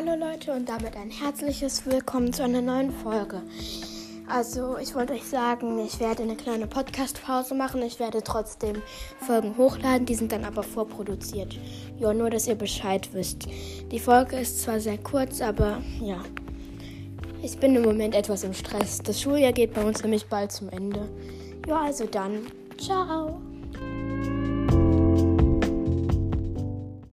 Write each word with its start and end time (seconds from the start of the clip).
Hallo 0.00 0.18
Leute 0.18 0.52
und 0.52 0.66
damit 0.66 0.96
ein 0.96 1.10
herzliches 1.10 1.84
Willkommen 1.84 2.32
zu 2.32 2.42
einer 2.42 2.62
neuen 2.62 2.90
Folge. 2.90 3.42
Also 4.26 4.78
ich 4.78 4.94
wollte 4.94 5.12
euch 5.12 5.24
sagen, 5.24 5.78
ich 5.84 6.00
werde 6.00 6.22
eine 6.22 6.36
kleine 6.36 6.66
Podcast-Pause 6.66 7.54
machen. 7.54 7.82
Ich 7.82 8.00
werde 8.00 8.22
trotzdem 8.22 8.80
Folgen 9.18 9.58
hochladen, 9.58 10.06
die 10.06 10.14
sind 10.14 10.32
dann 10.32 10.46
aber 10.46 10.62
vorproduziert. 10.62 11.58
Ja, 11.98 12.14
nur 12.14 12.30
dass 12.30 12.48
ihr 12.48 12.54
Bescheid 12.54 13.10
wisst. 13.12 13.46
Die 13.92 13.98
Folge 13.98 14.38
ist 14.38 14.62
zwar 14.62 14.80
sehr 14.80 14.96
kurz, 14.96 15.42
aber 15.42 15.82
ja. 16.00 16.22
Ich 17.42 17.58
bin 17.58 17.76
im 17.76 17.82
Moment 17.82 18.14
etwas 18.14 18.42
im 18.42 18.54
Stress. 18.54 19.02
Das 19.02 19.20
Schuljahr 19.20 19.52
geht 19.52 19.74
bei 19.74 19.84
uns 19.84 20.02
nämlich 20.02 20.24
bald 20.24 20.50
zum 20.50 20.70
Ende. 20.70 21.10
Ja, 21.68 21.82
also 21.82 22.06
dann. 22.06 22.46
Ciao. 22.78 23.38